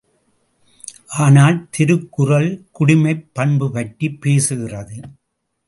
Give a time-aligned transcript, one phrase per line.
[1.17, 4.97] ஆனால் திருக்குறள் குடிமைப் பண்பு பற்றிப் பேசுகிறது.